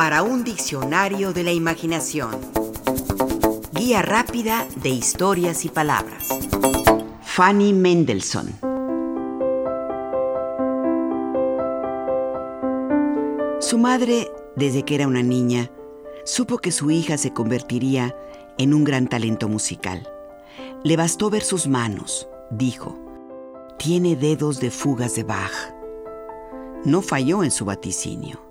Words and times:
para 0.00 0.22
un 0.22 0.44
diccionario 0.44 1.34
de 1.34 1.42
la 1.42 1.52
imaginación. 1.52 2.30
Guía 3.74 4.00
rápida 4.00 4.66
de 4.76 4.88
historias 4.88 5.66
y 5.66 5.68
palabras. 5.68 6.26
Fanny 7.22 7.74
Mendelssohn. 7.74 8.48
Su 13.60 13.76
madre, 13.76 14.32
desde 14.56 14.86
que 14.86 14.94
era 14.94 15.06
una 15.06 15.22
niña, 15.22 15.70
supo 16.24 16.56
que 16.56 16.72
su 16.72 16.90
hija 16.90 17.18
se 17.18 17.34
convertiría 17.34 18.16
en 18.56 18.72
un 18.72 18.84
gran 18.84 19.06
talento 19.06 19.50
musical. 19.50 20.08
Le 20.82 20.96
bastó 20.96 21.28
ver 21.28 21.42
sus 21.42 21.68
manos, 21.68 22.26
dijo. 22.50 22.98
Tiene 23.78 24.16
dedos 24.16 24.60
de 24.60 24.70
fugas 24.70 25.14
de 25.14 25.24
Bach. 25.24 25.74
No 26.86 27.02
falló 27.02 27.44
en 27.44 27.50
su 27.50 27.66
vaticinio. 27.66 28.49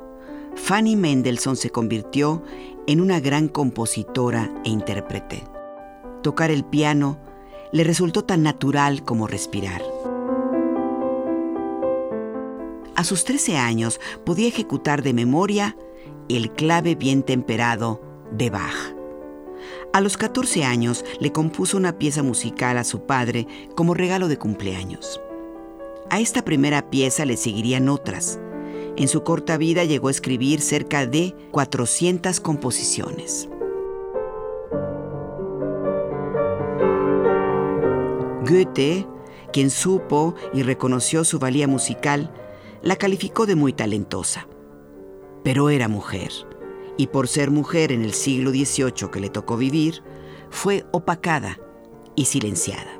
Fanny 0.55 0.96
Mendelssohn 0.96 1.55
se 1.55 1.69
convirtió 1.69 2.43
en 2.87 3.01
una 3.01 3.19
gran 3.19 3.47
compositora 3.47 4.51
e 4.65 4.69
intérprete. 4.69 5.43
Tocar 6.24 6.51
el 6.51 6.65
piano 6.65 7.19
le 7.71 7.83
resultó 7.83 8.24
tan 8.24 8.43
natural 8.43 9.04
como 9.04 9.27
respirar. 9.27 9.82
A 12.96 13.04
sus 13.04 13.24
13 13.24 13.57
años 13.57 14.00
podía 14.25 14.47
ejecutar 14.47 15.04
de 15.04 15.14
memoria 15.14 15.77
el 16.27 16.52
clave 16.52 16.96
bien 16.96 17.24
temperado 17.24 18.02
de 18.32 18.50
Bach. 18.50 18.93
A 19.93 20.02
los 20.02 20.18
14 20.18 20.66
años 20.66 21.05
le 21.19 21.32
compuso 21.32 21.77
una 21.77 21.97
pieza 21.97 22.24
musical 22.24 22.77
a 22.77 22.83
su 22.83 23.05
padre 23.05 23.47
como 23.75 23.93
regalo 23.93 24.27
de 24.27 24.38
cumpleaños. 24.38 25.21
A 26.10 26.19
esta 26.19 26.43
primera 26.43 26.89
pieza 26.89 27.25
le 27.25 27.38
seguirían 27.38 27.89
otras. 27.89 28.39
En 29.00 29.08
su 29.08 29.24
corta 29.24 29.58
vida 29.58 29.86
llegó 29.86 30.10
a 30.10 30.12
escribir 30.12 30.60
cerca 30.60 31.06
de 31.08 31.34
400 31.52 32.42
composiciones. 32.42 33.47
Goethe, 38.45 39.08
quien 39.53 39.69
supo 39.69 40.36
y 40.53 40.64
reconoció 40.64 41.23
su 41.23 41.39
valía 41.39 41.66
musical, 41.66 42.33
la 42.81 42.97
calificó 42.97 43.45
de 43.45 43.56
muy 43.56 43.72
talentosa. 43.72 44.50
Pero 45.45 45.69
era 45.69 45.88
mujer 45.88 46.31
y 46.97 47.08
por 47.08 47.30
ser 47.30 47.52
mujer 47.52 47.94
en 47.94 48.03
el 48.03 48.13
siglo 48.13 48.52
XVIII 48.52 49.09
que 49.09 49.22
le 49.22 49.30
tocó 49.30 49.56
vivir, 49.56 50.03
fue 50.50 50.86
opacada 50.91 51.58
y 52.17 52.25
silenciada. 52.25 53.00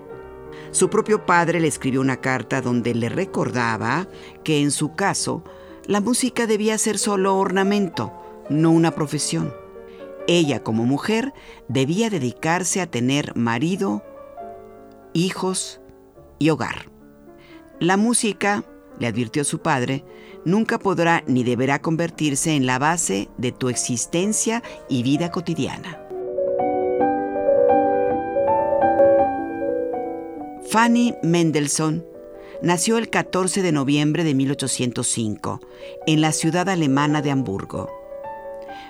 Su 0.72 0.90
propio 0.90 1.26
padre 1.26 1.60
le 1.60 1.68
escribió 1.68 2.00
una 2.00 2.22
carta 2.22 2.62
donde 2.62 2.96
le 2.96 3.10
recordaba 3.10 4.08
que 4.46 4.62
en 4.62 4.72
su 4.72 4.96
caso 4.96 5.44
la 5.86 6.02
música 6.02 6.48
debía 6.48 6.78
ser 6.78 6.98
solo 6.98 7.38
ornamento, 7.38 8.14
no 8.50 8.72
una 8.72 8.92
profesión. 8.92 9.54
Ella 10.28 10.64
como 10.64 10.86
mujer 10.86 11.34
debía 11.68 12.10
dedicarse 12.10 12.82
a 12.82 12.88
tener 12.88 13.36
marido, 13.36 14.04
hijos 15.14 15.82
y 16.38 16.50
hogar. 16.50 16.92
La 17.80 17.98
música, 17.98 18.64
le 19.00 19.08
advirtió 19.08 19.44
su 19.44 19.60
padre, 19.60 20.04
nunca 20.46 20.78
podrá 20.78 21.24
ni 21.26 21.44
deberá 21.44 21.82
convertirse 21.82 22.56
en 22.56 22.66
la 22.66 22.78
base 22.78 23.30
de 23.38 23.52
tu 23.52 23.70
existencia 23.70 24.62
y 24.90 25.04
vida 25.04 25.32
cotidiana. 25.32 26.06
Fanny 30.70 31.16
Mendelssohn 31.24 32.09
nació 32.62 32.98
el 32.98 33.10
14 33.10 33.62
de 33.62 33.72
noviembre 33.72 34.24
de 34.24 34.34
1805 34.34 35.62
en 36.08 36.22
la 36.22 36.32
ciudad 36.32 36.70
alemana 36.70 37.22
de 37.22 37.32
Hamburgo. 37.32 37.90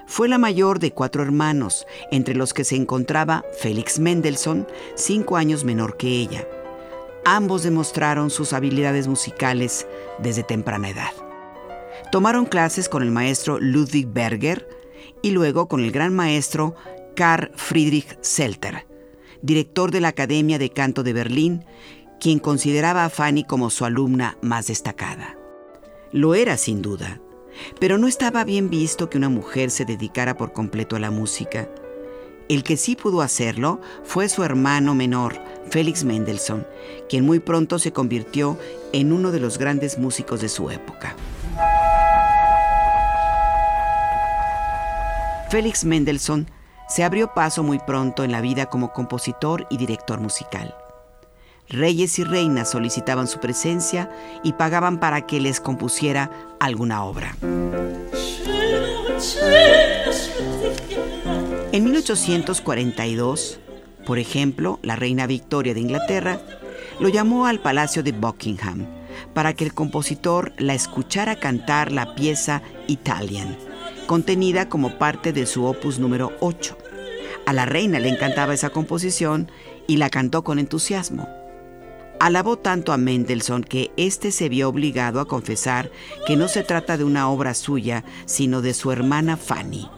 Fue 0.07 0.27
la 0.27 0.39
mayor 0.39 0.79
de 0.79 0.91
cuatro 0.91 1.21
hermanos, 1.21 1.85
entre 2.11 2.33
los 2.33 2.53
que 2.53 2.63
se 2.63 2.75
encontraba 2.75 3.45
Félix 3.59 3.99
Mendelssohn, 3.99 4.67
cinco 4.95 5.37
años 5.37 5.63
menor 5.63 5.97
que 5.97 6.07
ella. 6.07 6.47
Ambos 7.25 7.61
demostraron 7.63 8.31
sus 8.31 8.53
habilidades 8.53 9.07
musicales 9.07 9.85
desde 10.17 10.41
temprana 10.41 10.89
edad. 10.89 11.11
Tomaron 12.11 12.47
clases 12.47 12.89
con 12.89 13.03
el 13.03 13.11
maestro 13.11 13.59
Ludwig 13.59 14.07
Berger 14.07 14.67
y 15.21 15.29
luego 15.29 15.67
con 15.67 15.81
el 15.81 15.91
gran 15.91 16.13
maestro 16.13 16.75
Karl 17.15 17.51
Friedrich 17.55 18.17
Selter, 18.21 18.87
director 19.43 19.91
de 19.91 20.01
la 20.01 20.07
Academia 20.07 20.57
de 20.57 20.71
Canto 20.71 21.03
de 21.03 21.13
Berlín, 21.13 21.65
quien 22.19 22.39
consideraba 22.39 23.05
a 23.05 23.09
Fanny 23.09 23.43
como 23.43 23.69
su 23.69 23.85
alumna 23.85 24.37
más 24.41 24.67
destacada. 24.67 25.37
Lo 26.11 26.35
era 26.35 26.57
sin 26.57 26.81
duda, 26.81 27.19
pero 27.79 27.97
no 27.97 28.07
estaba 28.07 28.43
bien 28.43 28.69
visto 28.69 29.09
que 29.09 29.17
una 29.17 29.29
mujer 29.29 29.71
se 29.71 29.85
dedicara 29.85 30.37
por 30.37 30.53
completo 30.53 30.95
a 30.95 30.99
la 30.99 31.11
música. 31.11 31.69
El 32.49 32.63
que 32.63 32.77
sí 32.77 32.95
pudo 32.95 33.21
hacerlo 33.21 33.79
fue 34.03 34.27
su 34.27 34.43
hermano 34.43 34.95
menor, 34.95 35.39
Félix 35.69 36.03
Mendelssohn, 36.03 36.65
quien 37.07 37.25
muy 37.25 37.39
pronto 37.39 37.77
se 37.77 37.93
convirtió 37.93 38.57
en 38.91 39.13
uno 39.13 39.31
de 39.31 39.39
los 39.39 39.57
grandes 39.57 39.99
músicos 39.99 40.41
de 40.41 40.49
su 40.49 40.71
época. 40.71 41.15
Félix 45.49 45.85
Mendelssohn 45.85 46.47
se 46.87 47.03
abrió 47.03 47.33
paso 47.33 47.61
muy 47.63 47.79
pronto 47.79 48.23
en 48.23 48.31
la 48.31 48.41
vida 48.41 48.65
como 48.65 48.93
compositor 48.93 49.67
y 49.69 49.77
director 49.77 50.19
musical. 50.19 50.75
Reyes 51.69 52.17
y 52.19 52.23
reinas 52.23 52.71
solicitaban 52.71 53.27
su 53.27 53.39
presencia 53.39 54.09
y 54.43 54.53
pagaban 54.53 54.99
para 54.99 55.25
que 55.27 55.39
les 55.39 55.59
compusiera 55.59 56.31
alguna 56.59 57.03
obra. 57.03 57.35
En 61.71 61.83
1842, 61.83 63.59
por 64.05 64.19
ejemplo, 64.19 64.79
la 64.81 64.95
reina 64.95 65.27
Victoria 65.27 65.73
de 65.73 65.81
Inglaterra 65.81 66.41
lo 66.99 67.09
llamó 67.09 67.45
al 67.45 67.59
Palacio 67.59 68.03
de 68.03 68.11
Buckingham 68.11 68.87
para 69.33 69.53
que 69.53 69.65
el 69.65 69.73
compositor 69.73 70.53
la 70.57 70.73
escuchara 70.73 71.35
cantar 71.35 71.91
la 71.91 72.15
pieza 72.15 72.61
Italian 72.87 73.57
contenida 74.09 74.69
como 74.69 74.97
parte 74.97 75.33
de 75.33 75.45
su 75.45 75.65
opus 75.65 75.99
número 75.99 76.31
8. 76.39 76.75
A 77.45 77.53
la 77.53 77.65
reina 77.67 77.99
le 77.99 78.09
encantaba 78.09 78.55
esa 78.55 78.71
composición 78.71 79.51
y 79.85 79.97
la 79.97 80.09
cantó 80.09 80.43
con 80.43 80.57
entusiasmo. 80.57 81.38
Alabó 82.19 82.57
tanto 82.57 82.91
a 82.91 82.97
Mendelssohn 82.97 83.63
que 83.63 83.91
éste 83.95 84.31
se 84.31 84.49
vio 84.49 84.67
obligado 84.67 85.21
a 85.21 85.27
confesar 85.27 85.89
que 86.27 86.35
no 86.35 86.49
se 86.49 86.63
trata 86.63 86.97
de 86.97 87.05
una 87.05 87.29
obra 87.29 87.53
suya, 87.53 88.03
sino 88.25 88.61
de 88.61 88.73
su 88.73 88.91
hermana 88.91 89.37
Fanny. 89.37 89.89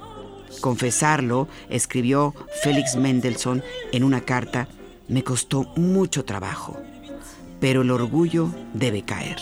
Confesarlo, 0.62 1.48
escribió 1.70 2.36
Félix 2.62 2.96
Mendelssohn 2.96 3.64
en 3.92 4.04
una 4.04 4.22
carta, 4.22 4.68
me 5.08 5.24
costó 5.24 5.64
mucho 5.76 6.24
trabajo, 6.24 6.78
pero 7.60 7.82
el 7.82 7.90
orgullo 7.90 8.50
debe 8.76 9.02
caer. 9.02 9.40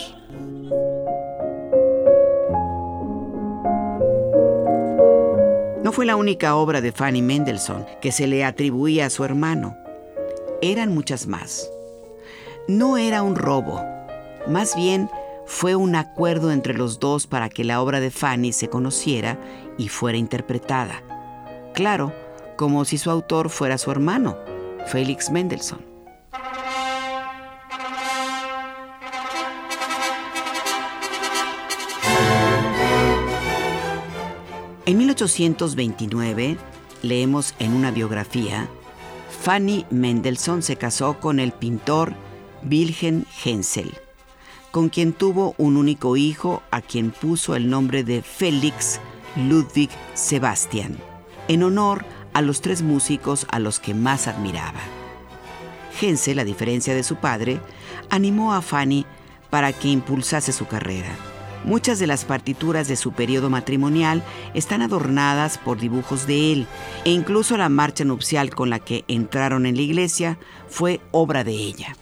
No 5.83 5.91
fue 5.91 6.05
la 6.05 6.15
única 6.15 6.55
obra 6.55 6.79
de 6.79 6.93
Fanny 6.93 7.21
Mendelssohn 7.21 7.85
que 8.01 8.13
se 8.13 8.25
le 8.25 8.45
atribuía 8.45 9.07
a 9.07 9.09
su 9.09 9.25
hermano. 9.25 9.75
Eran 10.61 10.93
muchas 10.93 11.27
más. 11.27 11.69
No 12.69 12.97
era 12.97 13.23
un 13.23 13.35
robo, 13.35 13.83
más 14.47 14.75
bien 14.75 15.09
fue 15.47 15.75
un 15.75 15.95
acuerdo 15.95 16.51
entre 16.51 16.75
los 16.75 16.99
dos 16.99 17.25
para 17.25 17.49
que 17.49 17.63
la 17.63 17.81
obra 17.81 17.99
de 17.99 18.11
Fanny 18.11 18.53
se 18.53 18.69
conociera 18.69 19.39
y 19.79 19.87
fuera 19.87 20.19
interpretada. 20.19 21.01
Claro, 21.73 22.13
como 22.57 22.85
si 22.85 22.99
su 22.99 23.09
autor 23.09 23.49
fuera 23.49 23.79
su 23.79 23.89
hermano, 23.89 24.37
Félix 24.85 25.31
Mendelssohn. 25.31 25.83
En 34.85 34.95
1829, 34.95 36.55
leemos 37.01 37.55
en 37.57 37.73
una 37.73 37.89
biografía, 37.89 38.69
Fanny 39.41 39.87
Mendelssohn 39.89 40.61
se 40.61 40.75
casó 40.75 41.19
con 41.19 41.39
el 41.39 41.51
pintor 41.51 42.13
Wilhelm 42.63 43.25
Hensel, 43.43 43.93
con 44.71 44.89
quien 44.89 45.13
tuvo 45.13 45.55
un 45.57 45.77
único 45.77 46.17
hijo 46.17 46.61
a 46.71 46.81
quien 46.81 47.11
puso 47.11 47.55
el 47.55 47.69
nombre 47.69 48.03
de 48.03 48.21
Félix 48.21 48.99
Ludwig 49.35 49.89
Sebastian, 50.13 50.97
en 51.47 51.63
honor 51.63 52.05
a 52.33 52.41
los 52.41 52.61
tres 52.61 52.81
músicos 52.81 53.45
a 53.49 53.59
los 53.59 53.79
que 53.79 53.93
más 53.93 54.27
admiraba. 54.27 54.79
Hensel, 56.01 56.39
a 56.39 56.43
diferencia 56.43 56.93
de 56.93 57.03
su 57.03 57.17
padre, 57.17 57.59
animó 58.09 58.53
a 58.53 58.61
Fanny 58.61 59.05
para 59.49 59.73
que 59.73 59.89
impulsase 59.89 60.51
su 60.51 60.67
carrera. 60.67 61.09
Muchas 61.65 61.99
de 61.99 62.07
las 62.07 62.23
partituras 62.23 62.87
de 62.87 62.95
su 62.95 63.11
periodo 63.11 63.49
matrimonial 63.49 64.23
están 64.53 64.81
adornadas 64.81 65.57
por 65.57 65.77
dibujos 65.77 66.25
de 66.25 66.53
él, 66.53 66.67
e 67.03 67.11
incluso 67.11 67.57
la 67.57 67.67
marcha 67.67 68.05
nupcial 68.05 68.49
con 68.51 68.69
la 68.69 68.79
que 68.79 69.03
entraron 69.07 69.65
en 69.65 69.75
la 69.75 69.81
iglesia 69.81 70.39
fue 70.69 71.01
obra 71.11 71.43
de 71.43 71.51
ella. 71.51 71.97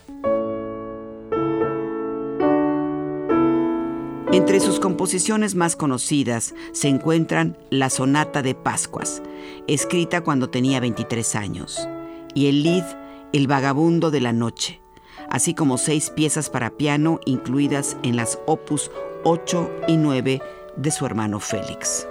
Entre 4.48 4.62
sus 4.62 4.80
composiciones 4.80 5.56
más 5.56 5.76
conocidas 5.76 6.56
se 6.72 6.88
encuentran 6.88 7.58
la 7.70 7.90
Sonata 7.90 8.42
de 8.42 8.56
Pascuas, 8.56 9.22
escrita 9.68 10.22
cuando 10.22 10.50
tenía 10.50 10.80
23 10.80 11.36
años, 11.36 11.86
y 12.34 12.48
el 12.48 12.64
Lied 12.64 12.86
El 13.34 13.48
Vagabundo 13.48 14.10
de 14.10 14.22
la 14.22 14.32
Noche, 14.32 14.80
así 15.30 15.54
como 15.54 15.78
seis 15.78 16.12
piezas 16.12 16.50
para 16.50 16.70
piano 16.70 17.20
incluidas 17.26 17.98
en 18.04 18.16
las 18.16 18.40
opus 18.46 18.90
8 19.26 19.70
y 19.90 19.98
9 19.98 20.42
de 20.78 20.92
su 20.92 21.06
hermano 21.06 21.42
Félix. 21.42 22.08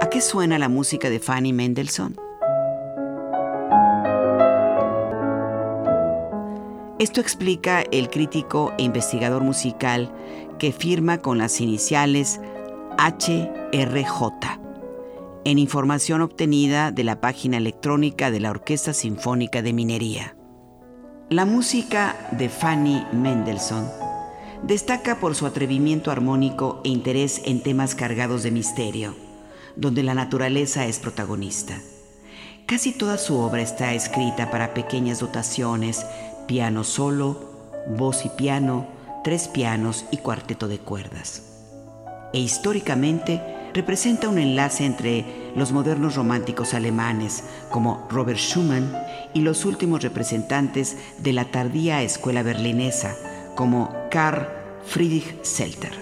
¿A 0.00 0.08
qué 0.08 0.22
suena 0.22 0.58
la 0.58 0.70
música 0.70 1.10
de 1.10 1.20
Fanny 1.20 1.52
Mendelssohn? 1.52 2.25
Esto 7.06 7.20
explica 7.20 7.84
el 7.92 8.10
crítico 8.10 8.72
e 8.78 8.82
investigador 8.82 9.44
musical 9.44 10.12
que 10.58 10.72
firma 10.72 11.18
con 11.18 11.38
las 11.38 11.60
iniciales 11.60 12.40
HRJ 12.98 14.22
en 15.44 15.58
información 15.60 16.20
obtenida 16.20 16.90
de 16.90 17.04
la 17.04 17.20
página 17.20 17.58
electrónica 17.58 18.32
de 18.32 18.40
la 18.40 18.50
Orquesta 18.50 18.92
Sinfónica 18.92 19.62
de 19.62 19.72
Minería. 19.72 20.36
La 21.30 21.44
música 21.44 22.16
de 22.32 22.48
Fanny 22.48 23.06
Mendelssohn 23.12 23.88
destaca 24.64 25.20
por 25.20 25.36
su 25.36 25.46
atrevimiento 25.46 26.10
armónico 26.10 26.80
e 26.82 26.88
interés 26.88 27.40
en 27.44 27.62
temas 27.62 27.94
cargados 27.94 28.42
de 28.42 28.50
misterio, 28.50 29.14
donde 29.76 30.02
la 30.02 30.14
naturaleza 30.14 30.86
es 30.86 30.98
protagonista. 30.98 31.80
Casi 32.66 32.90
toda 32.90 33.16
su 33.16 33.38
obra 33.38 33.62
está 33.62 33.94
escrita 33.94 34.50
para 34.50 34.74
pequeñas 34.74 35.20
dotaciones 35.20 36.04
piano 36.46 36.84
solo, 36.84 37.38
voz 37.88 38.24
y 38.24 38.28
piano, 38.30 38.86
tres 39.24 39.48
pianos 39.48 40.04
y 40.10 40.18
cuarteto 40.18 40.68
de 40.68 40.78
cuerdas. 40.78 41.42
E 42.32 42.38
históricamente 42.38 43.42
representa 43.74 44.28
un 44.28 44.38
enlace 44.38 44.84
entre 44.84 45.52
los 45.54 45.72
modernos 45.72 46.16
románticos 46.16 46.74
alemanes 46.74 47.44
como 47.70 48.06
Robert 48.10 48.38
Schumann 48.38 48.92
y 49.34 49.40
los 49.40 49.64
últimos 49.64 50.02
representantes 50.02 50.96
de 51.18 51.32
la 51.32 51.50
tardía 51.50 52.02
escuela 52.02 52.42
berlinesa 52.42 53.14
como 53.54 53.94
Karl 54.10 54.48
Friedrich 54.86 55.42
Selter. 55.42 55.92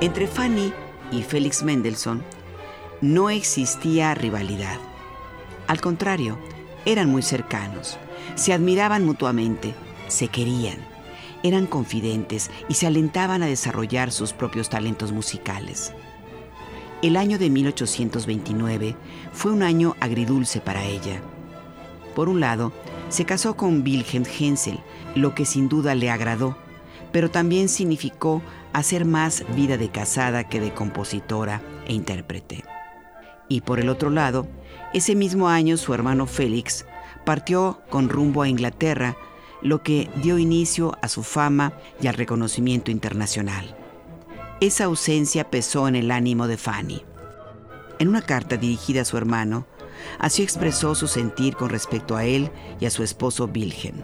Entre 0.00 0.26
Fanny 0.26 0.72
y 1.12 1.22
Felix 1.22 1.62
Mendelssohn 1.62 2.22
no 3.04 3.28
existía 3.28 4.14
rivalidad. 4.14 4.78
Al 5.66 5.82
contrario, 5.82 6.38
eran 6.86 7.10
muy 7.10 7.20
cercanos, 7.20 7.98
se 8.34 8.54
admiraban 8.54 9.04
mutuamente, 9.04 9.74
se 10.08 10.28
querían, 10.28 10.78
eran 11.42 11.66
confidentes 11.66 12.50
y 12.66 12.74
se 12.74 12.86
alentaban 12.86 13.42
a 13.42 13.46
desarrollar 13.46 14.10
sus 14.10 14.32
propios 14.32 14.70
talentos 14.70 15.12
musicales. 15.12 15.92
El 17.02 17.18
año 17.18 17.38
de 17.38 17.50
1829 17.50 18.96
fue 19.34 19.52
un 19.52 19.62
año 19.62 19.96
agridulce 20.00 20.62
para 20.62 20.82
ella. 20.86 21.20
Por 22.14 22.30
un 22.30 22.40
lado, 22.40 22.72
se 23.10 23.26
casó 23.26 23.54
con 23.54 23.82
Wilhelm 23.82 24.24
Hensel, 24.24 24.80
lo 25.14 25.34
que 25.34 25.44
sin 25.44 25.68
duda 25.68 25.94
le 25.94 26.08
agradó, 26.08 26.56
pero 27.12 27.30
también 27.30 27.68
significó 27.68 28.40
hacer 28.72 29.04
más 29.04 29.44
vida 29.54 29.76
de 29.76 29.90
casada 29.90 30.48
que 30.48 30.58
de 30.58 30.72
compositora 30.72 31.60
e 31.86 31.92
intérprete. 31.92 32.64
Y 33.48 33.60
por 33.60 33.80
el 33.80 33.88
otro 33.88 34.10
lado, 34.10 34.46
ese 34.92 35.14
mismo 35.14 35.48
año 35.48 35.76
su 35.76 35.92
hermano 35.94 36.26
Félix 36.26 36.86
partió 37.24 37.80
con 37.90 38.08
rumbo 38.08 38.42
a 38.42 38.48
Inglaterra, 38.48 39.16
lo 39.62 39.82
que 39.82 40.10
dio 40.22 40.38
inicio 40.38 40.96
a 41.02 41.08
su 41.08 41.22
fama 41.22 41.72
y 42.00 42.06
al 42.06 42.14
reconocimiento 42.14 42.90
internacional. 42.90 43.76
Esa 44.60 44.84
ausencia 44.84 45.50
pesó 45.50 45.88
en 45.88 45.96
el 45.96 46.10
ánimo 46.10 46.46
de 46.46 46.56
Fanny. 46.56 47.02
En 47.98 48.08
una 48.08 48.22
carta 48.22 48.56
dirigida 48.56 49.02
a 49.02 49.04
su 49.04 49.16
hermano, 49.16 49.66
así 50.18 50.42
expresó 50.42 50.94
su 50.94 51.06
sentir 51.06 51.56
con 51.56 51.70
respecto 51.70 52.16
a 52.16 52.24
él 52.24 52.50
y 52.80 52.86
a 52.86 52.90
su 52.90 53.02
esposo 53.02 53.50
Wilhelm. 53.52 53.96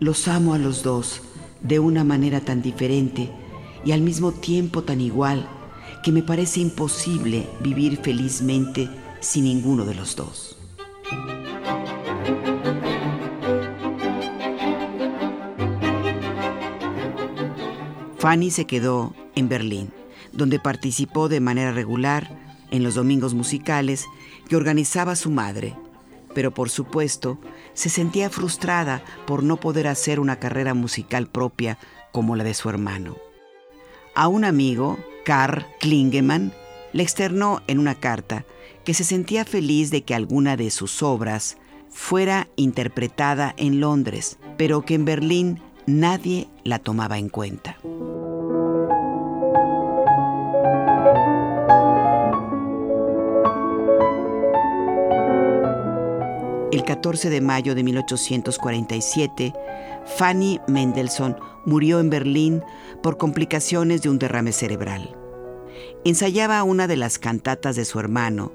Los 0.00 0.28
amo 0.28 0.54
a 0.54 0.58
los 0.58 0.82
dos 0.82 1.22
de 1.60 1.78
una 1.78 2.04
manera 2.04 2.40
tan 2.40 2.62
diferente 2.62 3.30
y 3.84 3.92
al 3.92 4.00
mismo 4.00 4.32
tiempo 4.32 4.82
tan 4.82 5.00
igual 5.00 5.48
que 6.02 6.12
me 6.12 6.22
parece 6.22 6.60
imposible 6.60 7.48
vivir 7.60 7.98
felizmente 8.02 8.88
sin 9.20 9.44
ninguno 9.44 9.84
de 9.84 9.94
los 9.94 10.16
dos. 10.16 10.56
Fanny 18.18 18.50
se 18.50 18.66
quedó 18.66 19.14
en 19.36 19.48
Berlín, 19.48 19.92
donde 20.32 20.58
participó 20.58 21.28
de 21.28 21.40
manera 21.40 21.72
regular 21.72 22.36
en 22.70 22.82
los 22.82 22.94
domingos 22.94 23.34
musicales 23.34 24.04
que 24.48 24.56
organizaba 24.56 25.16
su 25.16 25.30
madre, 25.30 25.76
pero 26.34 26.52
por 26.52 26.68
supuesto 26.68 27.38
se 27.74 27.88
sentía 27.88 28.28
frustrada 28.28 29.02
por 29.26 29.42
no 29.42 29.58
poder 29.58 29.86
hacer 29.86 30.20
una 30.20 30.38
carrera 30.38 30.74
musical 30.74 31.28
propia 31.28 31.78
como 32.12 32.36
la 32.36 32.44
de 32.44 32.54
su 32.54 32.68
hermano. 32.68 33.16
A 34.14 34.28
un 34.28 34.44
amigo, 34.44 34.98
Karl 35.28 35.66
Klingemann 35.78 36.54
le 36.94 37.02
externó 37.02 37.60
en 37.66 37.78
una 37.80 37.94
carta 37.94 38.46
que 38.86 38.94
se 38.94 39.04
sentía 39.04 39.44
feliz 39.44 39.90
de 39.90 40.00
que 40.00 40.14
alguna 40.14 40.56
de 40.56 40.70
sus 40.70 41.02
obras 41.02 41.58
fuera 41.90 42.48
interpretada 42.56 43.54
en 43.58 43.78
Londres, 43.78 44.38
pero 44.56 44.86
que 44.86 44.94
en 44.94 45.04
Berlín 45.04 45.60
nadie 45.84 46.48
la 46.64 46.78
tomaba 46.78 47.18
en 47.18 47.28
cuenta. 47.28 47.76
El 56.72 56.84
14 56.84 57.28
de 57.28 57.40
mayo 57.42 57.74
de 57.74 57.82
1847, 57.82 59.52
Fanny 60.06 60.58
Mendelssohn 60.68 61.36
murió 61.66 62.00
en 62.00 62.08
Berlín 62.08 62.62
por 63.02 63.18
complicaciones 63.18 64.00
de 64.00 64.08
un 64.08 64.18
derrame 64.18 64.52
cerebral. 64.52 65.17
Ensayaba 66.04 66.62
una 66.62 66.86
de 66.86 66.96
las 66.96 67.18
cantatas 67.18 67.76
de 67.76 67.84
su 67.84 68.00
hermano, 68.00 68.52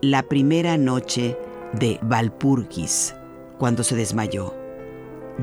la 0.00 0.22
primera 0.24 0.76
noche 0.76 1.36
de 1.72 1.98
Valpurgis, 2.02 3.14
cuando 3.58 3.82
se 3.84 3.96
desmayó. 3.96 4.54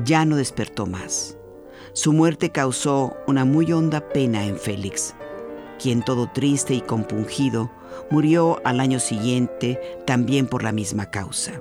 Ya 0.04 0.24
no 0.24 0.36
despertó 0.36 0.86
más. 0.86 1.36
Su 1.92 2.12
muerte 2.12 2.50
causó 2.50 3.16
una 3.26 3.44
muy 3.44 3.72
honda 3.72 4.08
pena 4.08 4.46
en 4.46 4.56
Félix, 4.56 5.14
quien 5.80 6.02
todo 6.02 6.30
triste 6.32 6.74
y 6.74 6.80
compungido 6.80 7.70
murió 8.10 8.60
al 8.64 8.80
año 8.80 9.00
siguiente 9.00 9.80
también 10.06 10.46
por 10.46 10.62
la 10.62 10.72
misma 10.72 11.10
causa. 11.10 11.52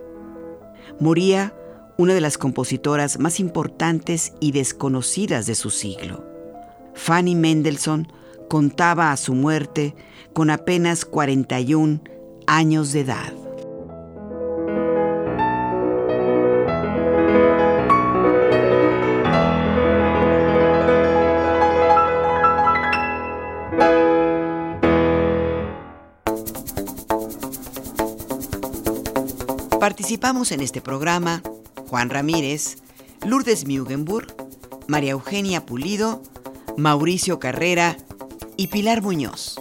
Moría 0.99 1.53
una 1.97 2.13
de 2.13 2.21
las 2.21 2.37
compositoras 2.37 3.19
más 3.19 3.39
importantes 3.39 4.33
y 4.39 4.51
desconocidas 4.51 5.45
de 5.45 5.55
su 5.55 5.69
siglo. 5.69 6.23
Fanny 6.93 7.35
Mendelssohn 7.35 8.11
contaba 8.51 9.13
a 9.13 9.15
su 9.15 9.33
muerte 9.33 9.95
con 10.33 10.49
apenas 10.49 11.05
41 11.05 12.01
años 12.47 12.91
de 12.91 12.99
edad. 12.99 13.33
Participamos 29.79 30.51
en 30.51 30.59
este 30.59 30.81
programa 30.81 31.41
Juan 31.87 32.09
Ramírez, 32.09 32.79
Lourdes 33.25 33.65
Mugenburg, 33.65 34.35
María 34.89 35.11
Eugenia 35.11 35.65
Pulido, 35.65 36.21
Mauricio 36.75 37.39
Carrera 37.39 37.95
y 38.61 38.67
Pilar 38.67 39.01
Muñoz. 39.01 39.60